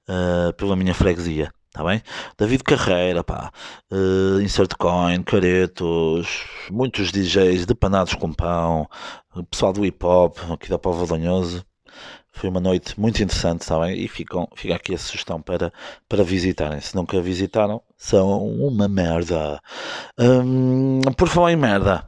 uh, 0.08 0.54
pela 0.54 0.75
minha 0.75 0.94
freguesia. 0.94 1.51
Está 1.68 1.84
bem? 1.84 2.01
David 2.38 2.63
Carreira, 2.63 3.24
pá, 3.24 3.51
uh, 3.92 4.42
Insert 4.42 4.75
Coin, 4.78 5.22
Caretos, 5.22 6.46
muitos 6.72 7.12
DJs 7.12 7.68
depanados 7.68 8.16
com 8.16 8.34
pão, 8.34 8.88
pessoal 9.51 9.72
do 9.72 9.86
hip 9.86 10.04
hop 10.04 10.38
aqui 10.51 10.68
da 10.68 10.80
Pova 10.80 11.06
Lanhoso, 11.13 11.63
foi 12.31 12.50
uma 12.50 12.59
noite 12.59 13.00
muito 13.00 13.21
interessante, 13.21 13.62
está 13.62 13.79
bem? 13.79 14.00
E 14.00 14.07
ficam, 14.07 14.48
fica 14.55 14.75
aqui 14.75 14.93
a 14.93 14.98
sugestão 14.98 15.41
para, 15.41 15.74
para 16.07 16.24
visitarem. 16.24 16.79
Se 16.79 16.95
nunca 16.95 17.19
visitaram, 17.21 17.81
são 17.98 18.48
uma 18.48 18.88
merda. 18.88 19.59
Hum, 20.17 21.01
por 21.17 21.27
falar 21.27 21.51
em 21.51 21.55
merda, 21.55 22.07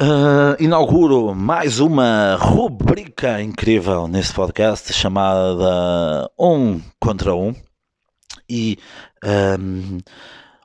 uh, 0.00 0.62
inauguro 0.62 1.34
mais 1.34 1.80
uma 1.80 2.36
rubrica 2.36 3.42
incrível 3.42 4.06
neste 4.06 4.34
podcast 4.34 4.92
chamada 4.92 6.30
Um 6.38 6.80
contra 7.00 7.34
Um. 7.34 7.54
E 8.48 8.78
um, 9.24 9.98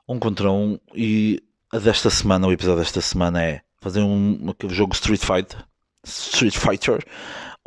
um 0.08 0.18
contra 0.18 0.50
um. 0.50 0.78
E 0.94 1.42
a 1.72 1.78
desta 1.78 2.10
semana, 2.10 2.46
o 2.46 2.52
episódio 2.52 2.80
desta 2.80 3.00
semana 3.00 3.42
é 3.42 3.60
fazer 3.80 4.00
um, 4.00 4.52
um 4.62 4.68
jogo 4.68 4.94
Street 4.94 5.20
Fighter. 5.20 5.64
Street 6.04 6.56
Fighter 6.56 7.04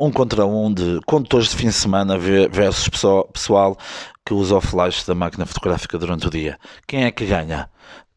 um 0.00 0.10
contra 0.10 0.46
um 0.46 0.72
de 0.72 0.98
condutores 1.04 1.50
de 1.50 1.56
fim 1.56 1.66
de 1.66 1.74
semana 1.74 2.16
versus 2.18 2.88
pessoal 3.32 3.76
que 4.24 4.32
usa 4.32 4.56
o 4.56 4.60
flash 4.60 5.04
da 5.04 5.14
máquina 5.14 5.44
fotográfica 5.44 5.98
durante 5.98 6.26
o 6.26 6.30
dia. 6.30 6.58
Quem 6.86 7.04
é 7.04 7.10
que 7.10 7.26
ganha? 7.26 7.68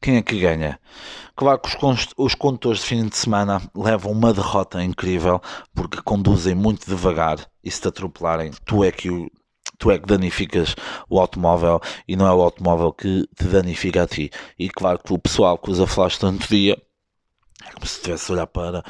Quem 0.01 0.15
é 0.15 0.21
que 0.21 0.39
ganha? 0.39 0.79
Claro 1.35 1.59
que 1.59 1.67
os, 1.85 2.07
os 2.17 2.35
condutores 2.35 2.79
de 2.79 2.85
fim 2.85 3.05
de 3.05 3.17
semana 3.17 3.61
levam 3.75 4.13
uma 4.13 4.33
derrota 4.33 4.81
incrível 4.81 5.41
porque 5.75 6.01
conduzem 6.01 6.55
muito 6.55 6.87
devagar 6.87 7.37
e 7.61 7.69
se 7.69 7.81
te 7.81 7.89
atropelarem, 7.89 8.51
tu 8.65 8.83
é 8.83 8.91
que 8.91 9.09
tu 9.77 9.91
é 9.91 9.99
que 9.99 10.05
danificas 10.05 10.75
o 11.09 11.19
automóvel 11.19 11.81
e 12.07 12.15
não 12.15 12.25
é 12.25 12.31
o 12.31 12.41
automóvel 12.41 12.93
que 12.93 13.27
te 13.35 13.45
danifica 13.45 14.03
a 14.03 14.07
ti. 14.07 14.31
E 14.57 14.69
claro 14.69 14.99
que 14.99 15.11
o 15.11 15.19
pessoal 15.19 15.57
que 15.57 15.69
usa 15.69 15.85
flash 15.85 16.17
durante 16.17 16.45
o 16.45 16.47
dia 16.47 16.77
é 17.65 17.71
como 17.71 17.85
se 17.85 17.97
estivesse 17.97 18.31
a 18.31 18.35
olhar 18.35 18.47
para, 18.47 18.83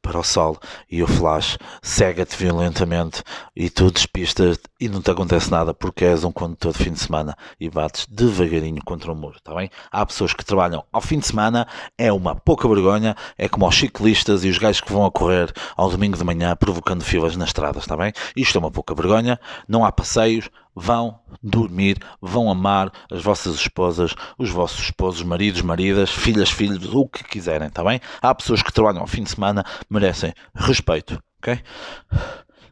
para 0.00 0.18
o 0.18 0.22
sol 0.22 0.58
e 0.90 1.02
o 1.02 1.06
flash 1.06 1.58
cega-te 1.82 2.36
violentamente 2.36 3.22
e 3.54 3.70
tu 3.70 3.90
despistas 3.90 4.58
e 4.80 4.88
não 4.88 5.00
te 5.00 5.10
acontece 5.10 5.50
nada 5.50 5.72
porque 5.72 6.04
és 6.04 6.24
um 6.24 6.32
condutor 6.32 6.72
de 6.72 6.84
fim 6.84 6.92
de 6.92 7.00
semana 7.00 7.36
e 7.58 7.70
bates 7.70 8.06
devagarinho 8.06 8.82
contra 8.84 9.12
o 9.12 9.14
muro, 9.14 9.36
está 9.36 9.54
bem? 9.54 9.70
Há 9.90 10.04
pessoas 10.04 10.34
que 10.34 10.44
trabalham 10.44 10.84
ao 10.92 11.00
fim 11.00 11.18
de 11.18 11.26
semana, 11.26 11.66
é 11.96 12.12
uma 12.12 12.34
pouca 12.34 12.68
vergonha, 12.68 13.16
é 13.38 13.48
como 13.48 13.66
os 13.66 13.76
ciclistas 13.76 14.44
e 14.44 14.48
os 14.48 14.58
gajos 14.58 14.80
que 14.80 14.92
vão 14.92 15.04
a 15.04 15.10
correr 15.10 15.52
ao 15.76 15.90
domingo 15.90 16.16
de 16.16 16.24
manhã 16.24 16.54
provocando 16.56 17.02
filas 17.02 17.36
nas 17.36 17.48
estradas, 17.48 17.82
está 17.82 17.96
bem? 17.96 18.12
Isto 18.36 18.56
é 18.56 18.60
uma 18.60 18.70
pouca 18.70 18.94
vergonha, 18.94 19.38
não 19.68 19.84
há 19.84 19.92
passeios, 19.92 20.48
vão 20.74 21.20
dormir, 21.42 21.98
vão 22.20 22.50
amar 22.50 22.92
as 23.10 23.22
vossas 23.22 23.56
esposas, 23.56 24.14
os 24.38 24.50
vossos 24.50 24.80
esposos, 24.80 25.22
maridos, 25.22 25.62
maridas, 25.62 26.10
filhas, 26.10 26.50
filhos, 26.50 26.92
o 26.92 27.06
que 27.06 27.24
quiserem, 27.24 27.68
está 27.68 27.84
bem? 27.84 28.00
Há 28.20 28.34
pessoas 28.34 28.62
que 28.62 28.72
trabalham 28.72 29.00
ao 29.00 29.06
fim 29.06 29.22
de 29.22 29.30
semana, 29.30 29.64
merecem 29.88 30.32
respeito, 30.54 31.22
ok? 31.38 31.60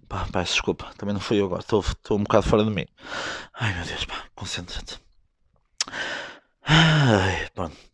Pá, 0.08 0.26
peço 0.32 0.54
desculpa, 0.54 0.90
também 0.98 1.12
não 1.12 1.20
fui 1.20 1.40
eu 1.40 1.46
agora, 1.46 1.60
estou, 1.60 1.80
estou 1.80 2.18
um 2.18 2.22
bocado 2.22 2.46
fora 2.46 2.64
de 2.64 2.70
mim. 2.70 2.86
Ai 3.54 3.72
meu 3.74 3.84
Deus, 3.84 4.04
pá, 4.04 4.24
concentra-te. 4.34 4.98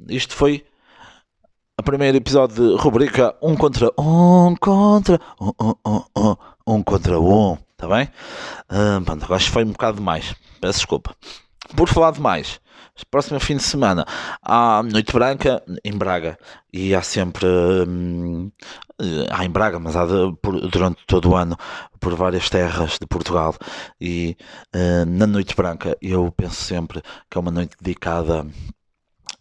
Isto 0.08 0.34
foi 0.34 0.64
o 1.78 1.82
primeiro 1.82 2.16
episódio 2.16 2.56
de 2.56 2.82
rubrica 2.82 3.36
um 3.42 3.54
contra 3.54 3.90
um 3.98 4.54
contra 4.56 5.20
um, 5.38 5.52
um, 5.60 5.74
um, 5.86 6.02
um, 6.16 6.36
um 6.66 6.82
contra 6.82 7.20
um, 7.20 7.58
tá 7.76 7.88
bem? 7.88 8.10
Uh, 8.70 9.02
pronto, 9.04 9.26
que 9.26 9.50
foi 9.50 9.64
um 9.64 9.72
bocado 9.72 9.98
demais. 9.98 10.34
Peço 10.60 10.78
desculpa. 10.78 11.14
Por 11.74 11.88
falar 11.88 12.12
de 12.12 12.20
mais, 12.20 12.60
próximo 13.10 13.38
fim 13.38 13.56
de 13.56 13.62
semana 13.62 14.06
há 14.42 14.82
Noite 14.82 15.12
Branca 15.12 15.62
em 15.84 15.92
Braga 15.92 16.38
e 16.72 16.94
há 16.94 17.02
sempre 17.02 17.46
hum, 17.46 18.50
há 19.30 19.44
em 19.44 19.50
Braga, 19.50 19.78
mas 19.78 19.96
há 19.96 20.06
de, 20.06 20.34
por, 20.40 20.58
durante 20.68 21.04
todo 21.06 21.30
o 21.30 21.36
ano 21.36 21.56
por 22.00 22.14
várias 22.14 22.48
terras 22.48 22.98
de 22.98 23.06
Portugal 23.06 23.54
e 24.00 24.36
hum, 24.74 25.04
na 25.06 25.26
Noite 25.26 25.54
Branca 25.54 25.96
eu 26.00 26.32
penso 26.32 26.62
sempre 26.62 27.02
que 27.30 27.36
é 27.36 27.40
uma 27.40 27.50
noite 27.50 27.76
dedicada 27.80 28.46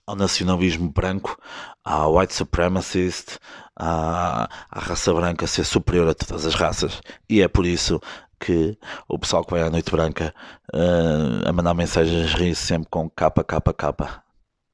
ao 0.07 0.15
nacionalismo 0.15 0.91
branco, 0.91 1.35
à 1.83 2.07
white 2.07 2.33
supremacist, 2.33 3.39
à, 3.75 4.47
à 4.69 4.79
raça 4.79 5.11
branca 5.13 5.47
ser 5.47 5.65
superior 5.65 6.07
a 6.09 6.13
todas 6.13 6.45
as 6.45 6.53
raças 6.53 7.01
e 7.27 7.41
é 7.41 7.47
por 7.47 7.65
isso 7.65 7.99
que 8.39 8.77
o 9.07 9.17
pessoal 9.17 9.43
que 9.43 9.51
vai 9.51 9.61
à 9.61 9.69
Noite 9.69 9.91
Branca 9.91 10.33
uh, 10.73 11.47
a 11.47 11.53
mandar 11.53 11.73
mensagens 11.73 12.33
ri 12.33 12.55
sempre 12.55 12.89
com 12.89 13.09
KKK. 13.09 14.21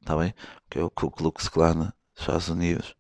Está 0.02 0.18
bem? 0.18 0.34
Que 0.70 0.80
é 0.80 0.84
o 0.84 0.90
Ku 0.90 1.12
Klux 1.12 1.48
Klan 1.50 1.76
dos 1.76 1.94
Estados 2.20 2.50
Unidos 2.50 2.96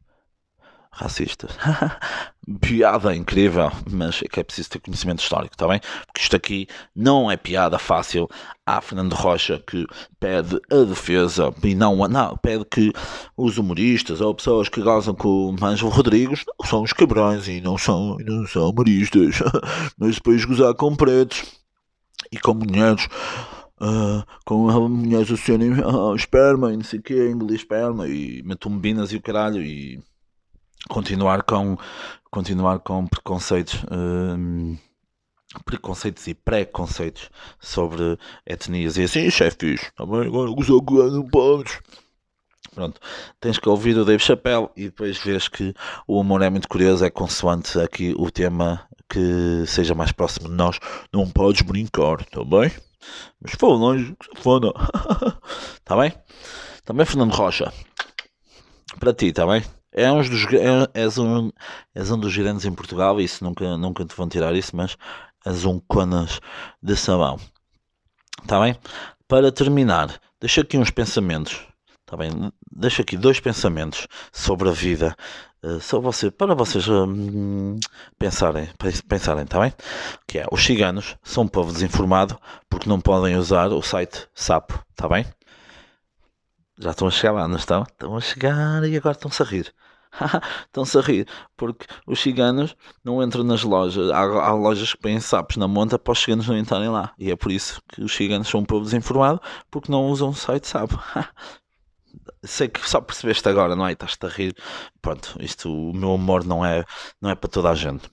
racistas. 0.91 1.51
piada 2.59 3.15
incrível, 3.15 3.71
mas 3.89 4.21
é 4.23 4.27
que 4.27 4.39
é 4.39 4.43
preciso 4.43 4.71
ter 4.71 4.79
conhecimento 4.79 5.21
histórico, 5.21 5.53
está 5.53 5.67
bem? 5.67 5.79
Porque 5.79 6.21
isto 6.21 6.35
aqui 6.35 6.67
não 6.95 7.29
é 7.29 7.37
piada 7.37 7.77
fácil. 7.77 8.27
Há 8.65 8.81
Fernando 8.81 9.13
Rocha 9.13 9.61
que 9.65 9.85
pede 10.19 10.59
a 10.71 10.83
defesa 10.83 11.53
e 11.63 11.75
não, 11.75 11.95
não 12.07 12.37
pede 12.37 12.65
que 12.65 12.91
os 13.37 13.57
humoristas 13.57 14.21
ou 14.21 14.33
pessoas 14.33 14.69
que 14.69 14.81
gozam 14.81 15.13
com 15.13 15.55
o 15.55 15.65
Ângelo 15.65 15.91
Rodrigues 15.91 16.43
não 16.47 16.67
são 16.67 16.83
os 16.83 16.93
cabrões 16.93 17.47
e 17.47 17.61
não 17.61 17.77
são, 17.77 18.17
não 18.17 18.47
são 18.47 18.69
humoristas, 18.69 19.39
mas 19.97 20.15
depois 20.15 20.45
gozar 20.45 20.73
com 20.73 20.95
pretos 20.95 21.43
e 22.31 22.37
com 22.37 22.53
mulheres. 22.53 23.07
Uh, 23.83 24.23
com 24.45 24.57
mulheres 24.87 25.25
associarem 25.31 25.71
uh, 25.71 26.15
esperma 26.15 26.71
e 26.71 26.77
não 26.77 26.83
sei 26.83 26.99
o 26.99 27.01
que, 27.01 27.29
engolir 27.29 27.55
esperma 27.55 28.07
e 28.07 28.43
metumbinas 28.43 29.11
e 29.11 29.15
o 29.15 29.21
caralho 29.21 29.59
e 29.59 29.99
continuar 30.89 31.43
com 31.43 31.77
continuar 32.29 32.79
com 32.79 33.05
preconceitos 33.07 33.83
hum, 33.91 34.77
preconceitos 35.65 36.27
e 36.27 36.33
preconceitos 36.33 37.29
sobre 37.59 38.17
etnias 38.45 38.97
e 38.97 39.03
assim, 39.03 39.29
chefes, 39.29 39.91
também 39.95 40.27
agora 40.27 40.49
agora 40.49 41.11
não 41.11 41.27
podes. 41.27 41.79
Pronto, 42.73 43.01
tens 43.39 43.57
que 43.57 43.67
ouvir 43.67 43.97
o 43.97 44.05
Dave 44.05 44.23
Chappelle 44.23 44.69
e 44.77 44.85
depois 44.85 45.17
vês 45.17 45.49
que 45.49 45.73
o 46.07 46.19
humor 46.19 46.41
é 46.41 46.49
muito 46.49 46.69
curioso, 46.69 47.03
é 47.03 47.09
consoante 47.09 47.77
aqui 47.79 48.15
o 48.17 48.31
tema 48.31 48.87
que 49.09 49.65
seja 49.67 49.93
mais 49.93 50.13
próximo 50.13 50.47
de 50.47 50.55
nós. 50.55 50.79
Não 51.11 51.29
podes 51.29 51.63
brincar, 51.63 52.23
tá 52.25 52.45
bem? 52.45 52.71
Mas 53.41 53.55
foi 53.59 53.69
longe, 53.69 54.15
foda. 54.37 54.71
tá 55.83 55.97
bem? 55.97 56.13
Também 56.85 57.05
Fernando 57.05 57.33
Rocha. 57.33 57.73
Para 58.99 59.13
ti, 59.13 59.33
tá 59.33 59.45
bem? 59.45 59.63
É 59.93 60.11
um 60.11 60.21
dos, 60.21 60.45
é, 60.53 61.01
és, 61.01 61.17
um, 61.17 61.51
és 61.93 62.09
um 62.09 62.17
dos 62.17 62.31
gerentes 62.31 62.65
em 62.65 62.73
Portugal, 62.73 63.19
isso 63.19 63.43
nunca, 63.43 63.77
nunca 63.77 64.05
te 64.05 64.15
vão 64.15 64.27
tirar 64.27 64.55
isso, 64.55 64.75
mas 64.75 64.97
és 65.45 65.65
um 65.65 65.79
conas 65.79 66.39
de 66.81 66.95
sabão. 66.95 67.39
Está 68.41 68.59
bem? 68.59 68.75
Para 69.27 69.51
terminar, 69.51 70.19
deixa 70.39 70.61
aqui 70.61 70.77
uns 70.77 70.91
pensamentos. 70.91 71.65
Está 72.01 72.17
bem? 72.17 72.51
Deixa 72.71 73.01
aqui 73.01 73.15
dois 73.17 73.39
pensamentos 73.39 74.07
sobre 74.31 74.69
a 74.69 74.71
vida. 74.71 75.15
Uh, 75.63 75.79
só 75.79 75.99
você, 75.99 76.31
para 76.31 76.55
vocês 76.55 76.87
uh, 76.87 77.07
pensarem, 78.17 78.67
pensarem, 79.07 79.43
está 79.43 79.59
bem? 79.59 79.73
Que 80.27 80.39
é, 80.39 80.45
os 80.51 80.63
ciganos 80.63 81.15
são 81.21 81.43
um 81.43 81.47
povo 81.47 81.71
desinformado 81.71 82.37
porque 82.69 82.89
não 82.89 82.99
podem 82.99 83.35
usar 83.37 83.71
o 83.71 83.81
site 83.81 84.27
Sapo, 84.33 84.83
está 84.89 85.07
bem? 85.07 85.25
Já 86.81 86.89
estão 86.89 87.07
a 87.07 87.11
chegar 87.11 87.33
lá, 87.33 87.47
não 87.47 87.57
estão? 87.57 87.83
Estão 87.83 88.17
a 88.17 88.19
chegar 88.19 88.83
e 88.83 88.97
agora 88.97 89.15
estão-se 89.15 89.41
a 89.41 89.45
rir. 89.45 89.71
estão-se 90.65 90.97
a 90.97 91.01
rir, 91.01 91.27
porque 91.55 91.85
os 92.07 92.19
ciganos 92.19 92.75
não 93.03 93.21
entram 93.23 93.43
nas 93.43 93.61
lojas. 93.61 94.09
Há, 94.09 94.19
há, 94.19 94.51
lojas 94.51 94.91
que 94.93 94.99
põem 94.99 95.19
sapos 95.19 95.57
na 95.57 95.67
monta 95.67 95.99
para 95.99 96.11
os 96.11 96.19
ciganos 96.19 96.47
não 96.47 96.57
entrarem 96.57 96.89
lá. 96.89 97.13
E 97.19 97.29
é 97.29 97.35
por 97.35 97.51
isso 97.51 97.79
que 97.87 98.03
os 98.03 98.11
ciganos 98.15 98.47
são 98.47 98.61
um 98.61 98.65
povo 98.65 98.83
desinformado, 98.83 99.39
porque 99.69 99.91
não 99.91 100.07
usam 100.07 100.29
o 100.29 100.33
site 100.33 100.67
sapo. 100.67 100.99
Sei 102.43 102.67
que 102.67 102.89
só 102.89 102.99
percebeste 102.99 103.47
agora, 103.47 103.75
não 103.75 103.85
é? 103.85 103.91
Estás-te 103.93 104.25
a 104.25 104.29
rir. 104.29 104.55
Pronto, 105.01 105.35
isto, 105.39 105.71
o 105.71 105.93
meu 105.93 106.13
amor 106.13 106.43
não 106.43 106.65
é, 106.65 106.83
não 107.21 107.29
é 107.29 107.35
para 107.35 107.49
toda 107.49 107.69
a 107.69 107.75
gente. 107.75 108.09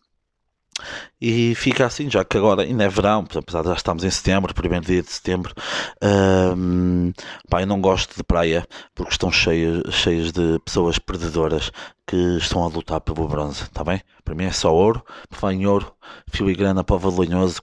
E 1.20 1.54
fica 1.54 1.86
assim, 1.86 2.10
já 2.10 2.24
que 2.24 2.36
agora 2.36 2.62
ainda 2.62 2.84
é 2.84 2.88
verão, 2.88 3.26
apesar 3.34 3.62
de 3.62 3.68
já 3.68 3.74
estamos 3.74 4.04
em 4.04 4.10
setembro, 4.10 4.54
primeiro 4.54 4.84
dia 4.84 5.02
de 5.02 5.10
setembro. 5.10 5.54
Um, 6.02 7.12
pá, 7.48 7.62
eu 7.62 7.66
não 7.66 7.80
gosto 7.80 8.16
de 8.16 8.22
praia 8.22 8.66
porque 8.94 9.12
estão 9.12 9.30
cheias, 9.30 9.82
cheias 9.94 10.32
de 10.32 10.58
pessoas 10.64 10.98
perdedoras 10.98 11.72
que 12.06 12.16
estão 12.38 12.64
a 12.64 12.68
lutar 12.68 13.00
pelo 13.00 13.28
bronze, 13.28 13.64
está 13.64 13.84
bem? 13.84 14.00
Para 14.24 14.34
mim 14.34 14.44
é 14.44 14.52
só 14.52 14.74
ouro, 14.74 15.04
falar 15.30 15.52
em 15.52 15.66
ouro, 15.66 15.92
fio 16.30 16.50
e 16.50 16.54
grana 16.54 16.82
para 16.82 16.98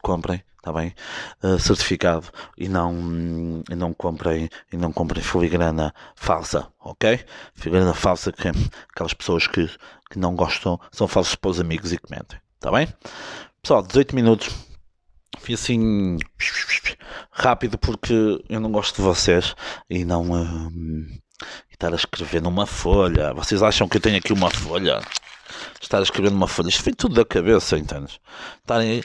comprem, 0.01 0.43
está 0.57 0.73
bem? 0.73 0.93
Uh, 1.43 1.57
certificado 1.59 2.27
e 2.57 2.67
não, 2.67 3.63
e 3.69 3.75
não 3.75 3.93
comprem 3.93 4.49
e 4.71 4.77
não 4.77 4.91
comprem 4.91 5.23
filigrana 5.23 5.93
falsa, 6.15 6.67
ok? 6.79 7.23
Filigrana 7.53 7.93
falsa 7.93 8.31
que 8.31 8.47
aquelas 8.91 9.13
pessoas 9.13 9.47
que, 9.47 9.69
que 10.11 10.19
não 10.19 10.35
gostam 10.35 10.79
são 10.91 11.07
falsos 11.07 11.35
para 11.35 11.51
os 11.51 11.59
amigos 11.59 11.93
e 11.93 11.97
comentem. 11.97 12.44
Está 12.55 12.71
bem? 12.71 12.87
Pessoal, 13.61 13.83
18 13.83 14.15
minutos. 14.15 14.49
Fui 15.39 15.53
assim 15.53 16.17
rápido 17.31 17.77
porque 17.77 18.43
eu 18.49 18.59
não 18.59 18.71
gosto 18.71 18.95
de 18.95 19.01
vocês 19.01 19.53
e 19.89 20.03
não 20.03 20.31
uh, 20.31 20.71
estar 21.69 21.91
a 21.91 21.95
escrever 21.95 22.41
numa 22.41 22.65
folha. 22.65 23.33
Vocês 23.33 23.61
acham 23.61 23.87
que 23.87 23.97
eu 23.97 24.01
tenho 24.01 24.17
aqui 24.17 24.33
uma 24.33 24.49
folha? 24.49 25.01
Estar 25.81 25.99
a 25.99 26.03
escrever 26.03 26.31
numa 26.31 26.47
folha, 26.47 26.69
isto 26.69 26.83
vem 26.83 26.93
tudo 26.93 27.15
da 27.15 27.25
cabeça, 27.25 27.77
entendes? 27.77 28.19
Estarem 28.59 29.03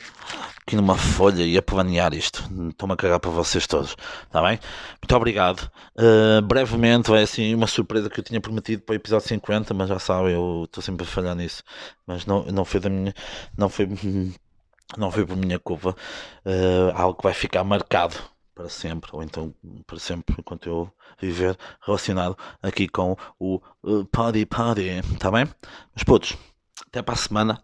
aqui 0.63 0.77
numa 0.77 0.97
folha 0.97 1.43
e 1.43 1.59
a 1.59 1.63
planear 1.63 2.15
isto. 2.15 2.43
Estou-me 2.71 2.95
a 2.95 2.97
cagar 2.97 3.21
para 3.21 3.31
vocês 3.31 3.67
todos, 3.67 3.97
está 4.25 4.41
bem? 4.43 4.59
Muito 5.03 5.17
obrigado. 5.17 5.71
Uh, 5.97 6.41
brevemente 6.43 7.11
vai 7.11 7.23
assim 7.23 7.55
uma 7.55 7.67
surpresa 7.67 8.09
que 8.09 8.21
eu 8.21 8.25
tinha 8.25 8.41
prometido 8.41 8.83
para 8.83 8.93
o 8.93 8.97
episódio 8.97 9.29
50, 9.29 9.75
mas 9.75 9.89
já 9.89 9.99
sabem, 9.99 10.33
eu 10.33 10.65
estou 10.65 10.83
sempre 10.83 11.05
a 11.05 11.09
falhar 11.09 11.35
nisso. 11.35 11.63
Mas 12.07 12.25
não, 12.27 12.45
não 12.45 12.65
foi 12.65 12.81
da 12.81 12.89
minha. 12.89 13.15
Não 13.57 13.69
foi, 13.69 13.89
não 14.97 15.11
foi 15.11 15.27
por 15.27 15.37
minha 15.37 15.59
culpa. 15.59 15.97
Uh, 16.45 16.93
algo 16.95 17.17
que 17.19 17.25
vai 17.25 17.35
ficar 17.35 17.65
marcado 17.65 18.17
para 18.61 18.69
sempre, 18.69 19.11
ou 19.15 19.23
então 19.23 19.55
para 19.87 19.99
sempre, 19.99 20.37
enquanto 20.39 20.69
eu 20.69 20.93
viver 21.19 21.57
relacionado 21.81 22.37
aqui 22.63 22.87
com 22.87 23.17
o 23.39 23.61
uh, 23.83 24.05
Party 24.07 24.45
Party, 24.45 24.89
está 25.15 25.31
bem? 25.31 25.47
Mas 25.95 26.05
putos, 26.05 26.37
até 26.87 27.01
para 27.01 27.15
a 27.15 27.17
semana 27.17 27.63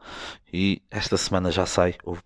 e 0.51 0.83
esta 0.91 1.17
semana 1.17 1.51
já 1.51 1.67
sai 1.67 1.97
o 2.05 2.17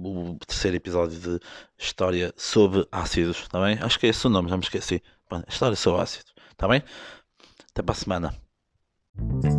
o 0.00 0.38
terceiro 0.46 0.76
episódio 0.76 1.18
de 1.18 1.40
História 1.76 2.32
sobre 2.36 2.86
Ácidos, 2.92 3.38
está 3.38 3.60
bem? 3.60 3.78
Acho 3.82 3.98
que 3.98 4.06
é 4.06 4.10
esse 4.10 4.24
o 4.28 4.30
nome, 4.30 4.48
já 4.48 4.56
me 4.56 4.62
esqueci. 4.62 5.02
História 5.48 5.74
sobre 5.74 6.02
Ácidos, 6.02 6.32
está 6.52 6.68
bem? 6.68 6.84
Até 7.72 7.82
para 7.82 7.92
a 7.92 7.96
semana. 7.96 9.57